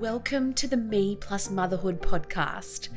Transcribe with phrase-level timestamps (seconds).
[0.00, 2.88] Welcome to the Me Plus Motherhood podcast.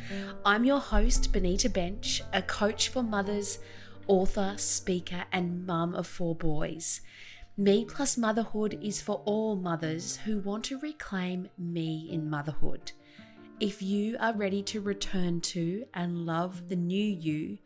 [0.45, 3.59] I'm your host, Benita Bensch, a coach for mothers,
[4.07, 7.01] author, speaker, and mum of four boys.
[7.57, 12.93] Me Plus Motherhood is for all mothers who want to reclaim me in motherhood.
[13.59, 17.57] If you are ready to return to and love the new you,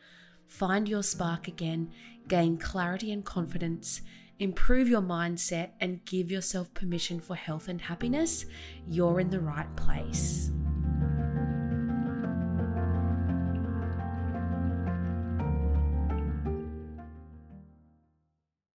[0.47, 1.91] find your spark again,
[2.27, 4.01] gain clarity and confidence,
[4.39, 8.45] improve your mindset, and give yourself permission for health and happiness,
[8.87, 10.51] you're in the right place.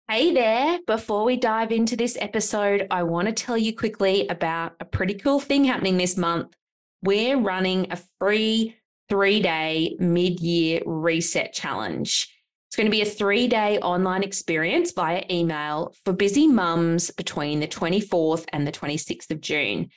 [0.10, 0.80] Hey there!
[0.88, 5.14] Before we dive into this episode, I want to tell you quickly about a pretty
[5.14, 6.56] cool thing happening this month.
[7.04, 8.76] We're running a free
[9.08, 12.28] three day mid year reset challenge.
[12.70, 17.60] It's going to be a three day online experience via email for busy mums between
[17.60, 19.90] the 24th and the 26th of June.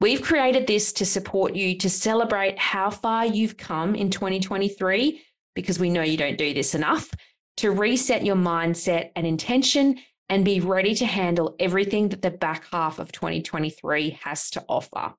[0.00, 5.20] We've created this to support you to celebrate how far you've come in 2023,
[5.56, 7.10] because we know you don't do this enough,
[7.56, 12.64] to reset your mindset and intention and be ready to handle everything that the back
[12.70, 15.14] half of 2023 has to offer.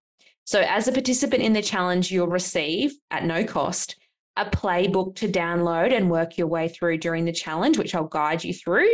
[0.46, 3.98] So, as a participant in the challenge, you'll receive at no cost
[4.38, 8.44] a playbook to download and work your way through during the challenge, which I'll guide
[8.44, 8.90] you through.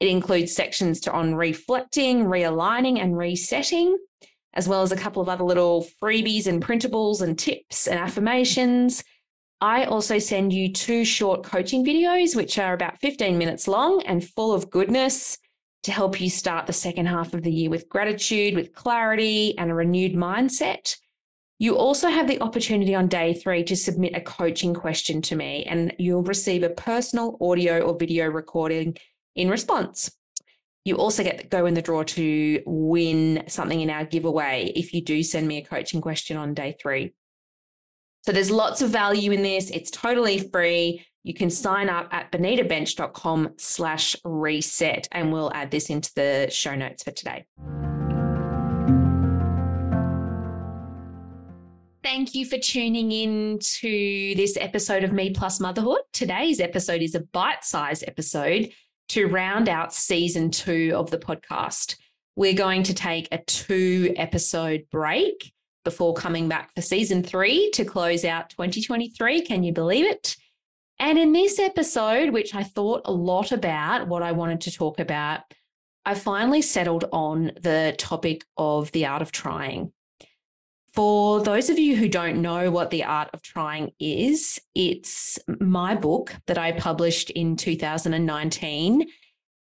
[0.00, 3.96] It includes sections to on reflecting, realigning, and resetting,
[4.54, 9.04] as well as a couple of other little freebies and printables and tips and affirmations.
[9.60, 14.26] I also send you two short coaching videos, which are about 15 minutes long and
[14.26, 15.36] full of goodness
[15.82, 19.70] to help you start the second half of the year with gratitude, with clarity, and
[19.70, 20.96] a renewed mindset.
[21.60, 25.64] You also have the opportunity on day three to submit a coaching question to me,
[25.64, 28.96] and you'll receive a personal audio or video recording
[29.36, 30.10] in response.
[30.86, 34.94] You also get to go in the draw to win something in our giveaway if
[34.94, 37.12] you do send me a coaching question on day three.
[38.22, 39.68] So there's lots of value in this.
[39.68, 41.04] It's totally free.
[41.24, 46.74] You can sign up at benitabensch.com slash reset, and we'll add this into the show
[46.74, 47.44] notes for today.
[52.12, 56.00] Thank you for tuning in to this episode of Me Plus Motherhood.
[56.12, 58.70] Today's episode is a bite sized episode
[59.10, 61.94] to round out season two of the podcast.
[62.34, 65.52] We're going to take a two episode break
[65.84, 69.42] before coming back for season three to close out 2023.
[69.42, 70.36] Can you believe it?
[70.98, 74.98] And in this episode, which I thought a lot about what I wanted to talk
[74.98, 75.42] about,
[76.04, 79.92] I finally settled on the topic of the art of trying.
[80.92, 85.94] For those of you who don't know what the art of trying is, it's my
[85.94, 89.06] book that I published in 2019,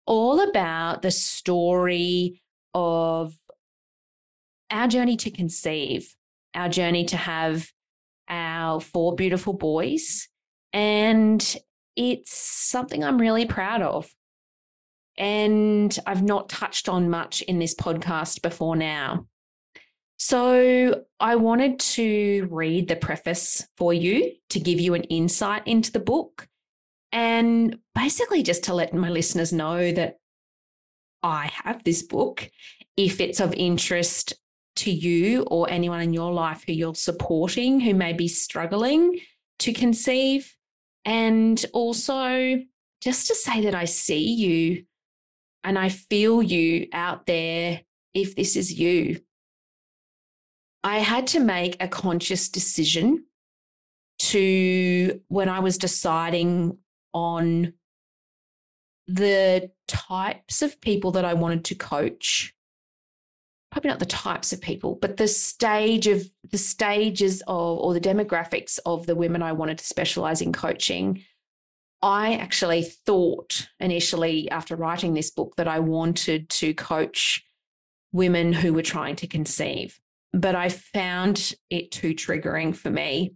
[0.06, 2.42] all about the story
[2.76, 3.34] of
[4.70, 6.16] our journey to conceive,
[6.54, 7.72] our journey to have
[8.30, 10.28] our four beautiful boys.
[10.74, 11.58] And
[11.96, 14.14] it's something I'm really proud of.
[15.18, 19.28] And I've not touched on much in this podcast before now.
[20.18, 25.92] So, I wanted to read the preface for you to give you an insight into
[25.92, 26.48] the book
[27.12, 30.20] and basically just to let my listeners know that
[31.24, 32.50] I have this book.
[32.98, 34.34] If it's of interest
[34.78, 39.20] to you or anyone in your life who you're supporting who may be struggling
[39.60, 40.56] to conceive,
[41.06, 42.60] and also
[43.02, 44.86] just to say that I see you
[45.64, 47.82] and I feel you out there
[48.14, 49.22] if this is you.
[50.86, 53.26] I had to make a conscious decision
[54.20, 56.78] to when I was deciding
[57.12, 57.74] on
[59.08, 62.54] the types of people that I wanted to coach.
[63.72, 68.00] Probably not the types of people, but the stage of the stages of or the
[68.00, 71.24] demographics of the women I wanted to specialize in coaching.
[72.04, 77.44] I actually thought initially after writing this book that I wanted to coach
[78.12, 80.00] women who were trying to conceive
[80.36, 83.34] but I found it too triggering for me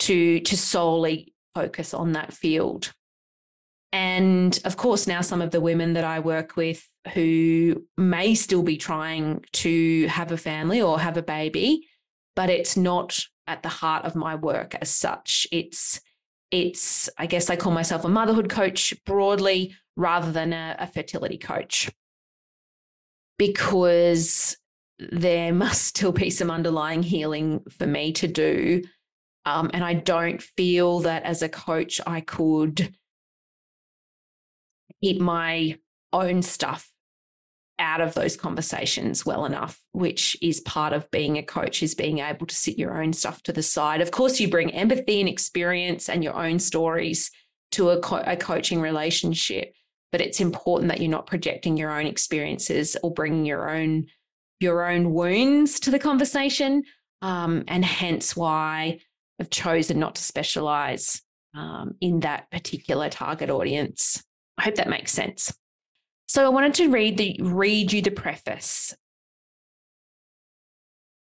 [0.00, 2.92] to to solely focus on that field.
[3.92, 8.62] And of course, now some of the women that I work with who may still
[8.62, 11.88] be trying to have a family or have a baby,
[12.34, 15.46] but it's not at the heart of my work as such.
[15.50, 16.00] It's
[16.50, 21.38] it's I guess I call myself a motherhood coach broadly rather than a, a fertility
[21.38, 21.90] coach
[23.38, 24.58] because
[24.98, 28.82] there must still be some underlying healing for me to do.
[29.44, 32.94] Um, and I don't feel that as a coach, I could
[35.00, 35.78] keep my
[36.12, 36.90] own stuff
[37.78, 42.20] out of those conversations well enough, which is part of being a coach, is being
[42.20, 44.00] able to sit your own stuff to the side.
[44.00, 47.30] Of course, you bring empathy and experience and your own stories
[47.72, 49.74] to a, co- a coaching relationship,
[50.10, 54.06] but it's important that you're not projecting your own experiences or bringing your own
[54.60, 56.82] your own wounds to the conversation,
[57.22, 59.00] um, and hence why
[59.40, 61.20] I've chosen not to specialize
[61.54, 64.22] um, in that particular target audience.
[64.58, 65.54] I hope that makes sense.
[66.28, 68.94] So I wanted to read the read you the preface,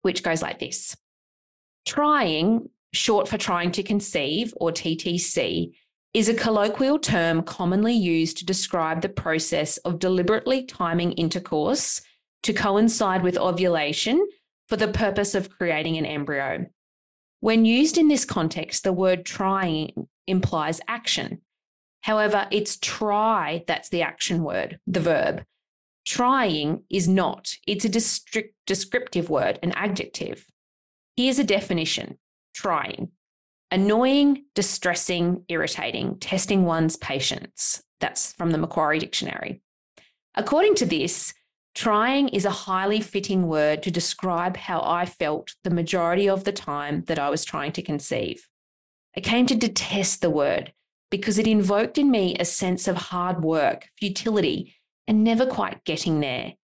[0.02, 0.96] which goes like this.
[1.86, 5.72] Trying, short for trying to conceive or TTC,
[6.14, 12.02] is a colloquial term commonly used to describe the process of deliberately timing intercourse
[12.42, 14.26] to coincide with ovulation
[14.68, 16.66] for the purpose of creating an embryo.
[17.40, 21.40] When used in this context, the word trying implies action.
[22.02, 25.44] However, it's try that's the action word, the verb.
[26.04, 30.46] Trying is not, it's a district, descriptive word, an adjective.
[31.16, 32.18] Here's a definition
[32.54, 33.10] trying
[33.70, 37.82] annoying, distressing, irritating, testing one's patience.
[38.00, 39.62] That's from the Macquarie Dictionary.
[40.34, 41.32] According to this,
[41.74, 46.52] trying is a highly fitting word to describe how I felt the majority of the
[46.52, 48.46] time that I was trying to conceive.
[49.16, 50.72] I came to detest the word
[51.10, 54.74] because it invoked in me a sense of hard work, futility,
[55.06, 56.54] and never quite getting there.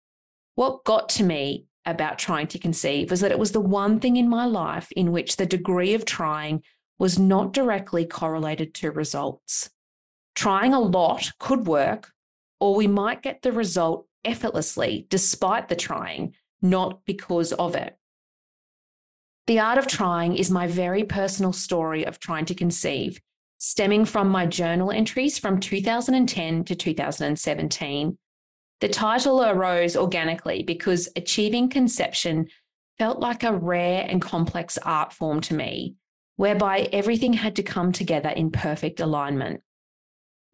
[0.54, 4.16] What got to me about trying to conceive was that it was the one thing
[4.16, 6.62] in my life in which the degree of trying
[6.98, 9.70] was not directly correlated to results.
[10.34, 12.10] Trying a lot could work,
[12.60, 17.96] or we might get the result effortlessly despite the trying, not because of it.
[19.46, 23.20] The art of trying is my very personal story of trying to conceive,
[23.56, 28.18] stemming from my journal entries from 2010 to 2017.
[28.80, 32.48] The title arose organically because achieving conception
[32.98, 35.96] felt like a rare and complex art form to me,
[36.36, 39.62] whereby everything had to come together in perfect alignment.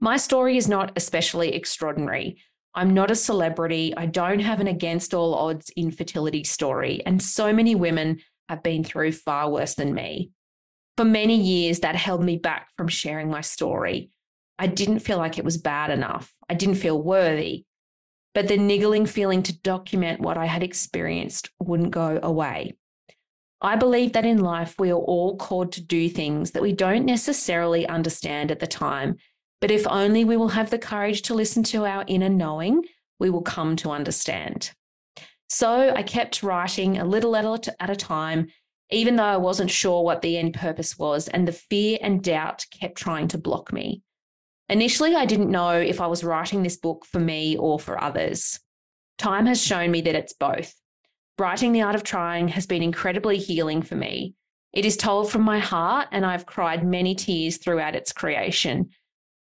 [0.00, 2.38] My story is not especially extraordinary.
[2.74, 3.94] I'm not a celebrity.
[3.96, 8.84] I don't have an against all odds infertility story, and so many women have been
[8.84, 10.30] through far worse than me.
[10.96, 14.10] For many years, that held me back from sharing my story.
[14.58, 16.32] I didn't feel like it was bad enough.
[16.48, 17.64] I didn't feel worthy.
[18.34, 22.76] But the niggling feeling to document what I had experienced wouldn't go away.
[23.60, 27.06] I believe that in life, we are all called to do things that we don't
[27.06, 29.16] necessarily understand at the time.
[29.60, 32.84] But if only we will have the courage to listen to our inner knowing,
[33.18, 34.72] we will come to understand.
[35.48, 38.48] So I kept writing a little at a time
[38.90, 42.66] even though I wasn't sure what the end purpose was, and the fear and doubt
[42.70, 44.02] kept trying to block me.
[44.68, 48.60] Initially, I didn't know if I was writing this book for me or for others.
[49.18, 50.74] Time has shown me that it's both.
[51.38, 54.34] Writing The Art of Trying has been incredibly healing for me.
[54.72, 58.90] It is told from my heart, and I've cried many tears throughout its creation.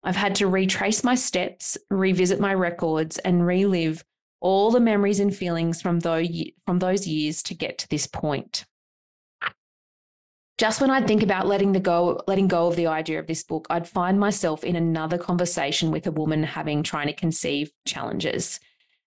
[0.04, 4.04] I've had to retrace my steps, revisit my records, and relive
[4.40, 8.64] all the memories and feelings from those, years to get to this point
[10.62, 13.42] just when I'd think about letting the go, letting go of the idea of this
[13.42, 18.60] book, I'd find myself in another conversation with a woman having trying to conceive challenges.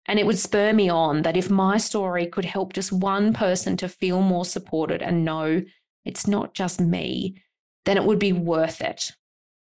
[0.06, 3.78] And it would spur me on that if my story could help just one person
[3.78, 5.64] to feel more supported and know
[6.04, 7.42] it's not just me,
[7.86, 9.14] then it would be worth it.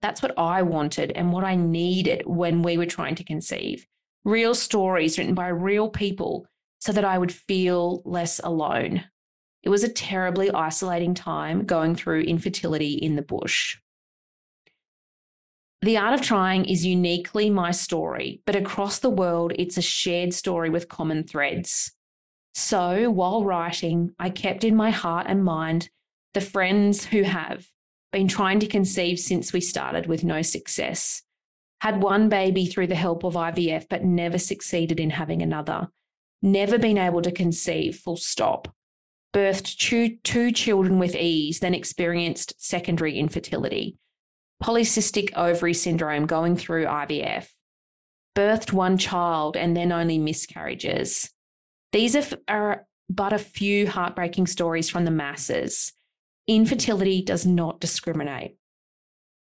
[0.02, 3.86] That's what I wanted and what I needed when we were trying to conceive.
[4.24, 6.46] Real stories written by real people
[6.78, 9.04] so that I would feel less alone.
[9.62, 13.76] It was a terribly isolating time going through infertility in the bush.
[15.82, 20.34] The Art of Trying is uniquely my story, but across the world, it's a shared
[20.34, 21.92] story with common threads.
[22.54, 25.88] So while writing, I kept in my heart and mind
[26.34, 27.66] the friends who have
[28.12, 31.22] been trying to conceive since we started with no success,
[31.80, 35.88] had one baby through the help of IVF, but never succeeded in having another,
[36.42, 38.74] never been able to conceive, full stop.
[39.32, 43.96] Birthed two, two children with ease, then experienced secondary infertility,
[44.62, 47.48] polycystic ovary syndrome going through IVF,
[48.36, 51.30] birthed one child and then only miscarriages.
[51.92, 55.92] These are, are but a few heartbreaking stories from the masses.
[56.50, 58.56] Infertility does not discriminate.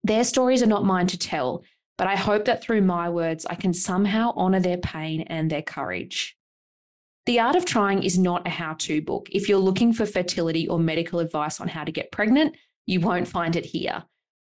[0.04, 1.64] Their stories are not mine to tell,
[1.98, 5.62] but I hope that through my words, I can somehow honor their pain and their
[5.62, 6.36] courage.
[7.26, 9.26] The Art of Trying is not a how to book.
[9.32, 12.56] If you're looking for fertility or medical advice on how to get pregnant,
[12.86, 14.04] you won't find it here.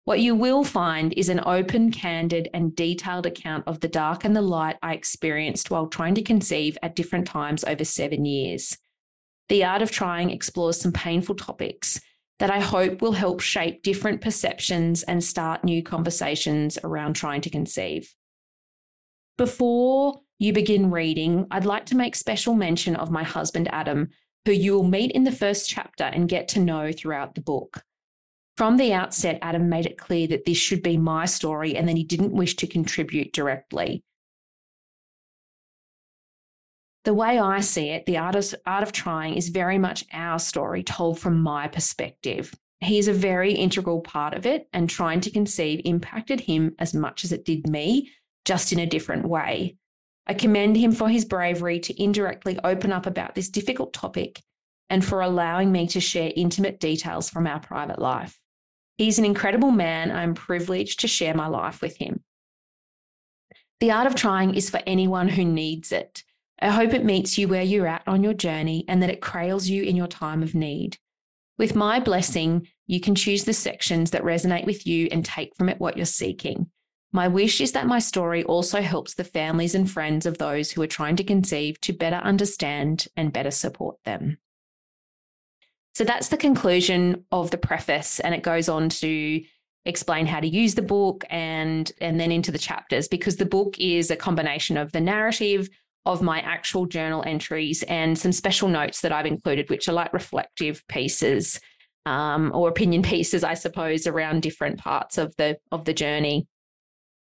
[0.05, 4.37] What you will find is an open, candid, and detailed account of the dark and
[4.37, 8.77] the light I experienced while trying to conceive at different times over seven years.
[9.49, 11.99] The Art of Trying explores some painful topics
[12.39, 17.51] that I hope will help shape different perceptions and start new conversations around trying to
[17.51, 18.15] conceive.
[19.39, 24.11] Before you begin reading, I'd like to make special mention of my husband, Adam,
[24.45, 27.83] who you will meet in the first chapter and get to know throughout the book.
[28.57, 31.97] From the outset, Adam made it clear that this should be my story and that
[31.97, 34.05] he didn't wish to contribute directly.
[37.05, 40.39] The way I see it, the art of, art of trying is very much our
[40.39, 42.55] story told from my perspective.
[42.81, 46.95] He is a very integral part of it, and trying to conceive impacted him as
[46.95, 48.13] much as it did me,
[48.45, 49.77] just in a different way.
[50.27, 54.41] I commend him for his bravery to indirectly open up about this difficult topic
[54.89, 58.39] and for allowing me to share intimate details from our private life.
[58.99, 60.13] He's an incredible man.
[60.13, 62.23] I'm privileged to share my life with him.
[63.81, 66.23] The art of trying is for anyone who needs it.
[66.61, 69.69] I hope it meets you where you're at on your journey and that it cradles
[69.69, 70.99] you in your time of need.
[71.59, 75.69] With my blessing, you can choose the sections that resonate with you and take from
[75.69, 76.71] it what you're seeking.
[77.13, 80.81] My wish is that my story also helps the families and friends of those who
[80.83, 84.39] are trying to conceive to better understand and better support them.
[85.95, 89.43] So that's the conclusion of the preface, and it goes on to
[89.85, 93.79] explain how to use the book and and then into the chapters because the book
[93.79, 95.69] is a combination of the narrative
[96.05, 100.13] of my actual journal entries and some special notes that I've included, which are like
[100.13, 101.61] reflective pieces
[102.07, 106.47] um, or opinion pieces, I suppose, around different parts of the of the journey.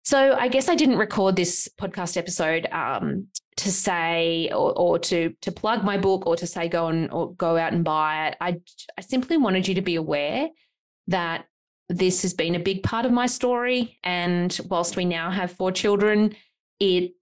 [0.04, 5.32] So I guess I didn't record this podcast episode um, to say or, or, to
[5.42, 8.36] to plug my book or to say go and or go out and buy it.
[8.40, 8.60] I
[8.98, 10.48] I simply wanted you to be aware
[11.08, 11.46] that
[11.88, 13.98] this has been a big part of my story.
[14.02, 16.34] And whilst we now have four children,
[16.80, 17.12] it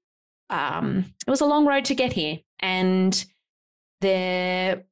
[0.50, 2.38] um, it was a long road to get here.
[2.60, 3.24] And
[4.00, 4.84] there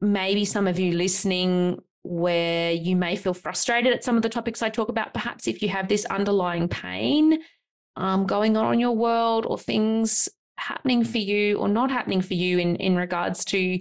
[0.00, 4.28] may be some of you listening where you may feel frustrated at some of the
[4.28, 7.40] topics I talk about, perhaps if you have this underlying pain
[7.96, 12.34] um, going on in your world or things happening for you or not happening for
[12.34, 13.80] you in, in regards to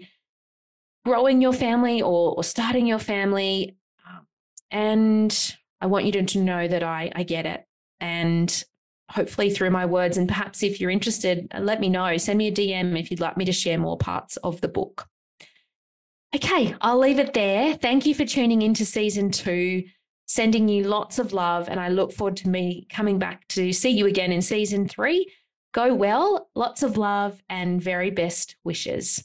[1.06, 3.77] growing your family or, or starting your family.
[4.72, 7.63] And I want you to, to know that I, I get it.
[8.00, 8.63] And
[9.09, 12.17] hopefully through my words, and perhaps if you're interested, uh, let me know.
[12.17, 15.07] Send me a DM if you'd like me to share more parts of the book.
[16.35, 17.75] Okay, I'll leave it there.
[17.75, 19.83] Thank you for tuning into season two.
[20.27, 23.91] Sending you lots of love, and I look forward to me coming back to see
[23.91, 25.31] you again in season three.
[25.71, 29.24] Go well, lots of love, and very best wishes.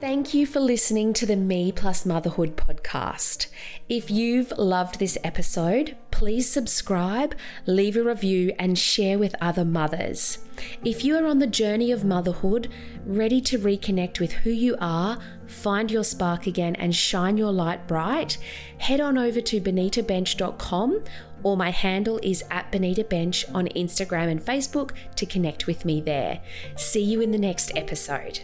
[0.00, 3.48] Thank you for listening to the Me Plus Motherhood podcast.
[3.86, 7.34] If you've loved this episode, please subscribe,
[7.66, 10.38] leave a review, and share with other mothers.
[10.82, 12.70] If you are on the journey of motherhood,
[13.04, 17.86] ready to reconnect with who you are, find your spark again, and shine your light
[17.86, 18.38] bright,
[18.78, 21.04] head on over to benitabensch.com
[21.42, 26.00] or my handle is at Benita Bensch on Instagram and Facebook to connect with me
[26.00, 26.40] there.
[26.76, 28.40] See you in the next episode.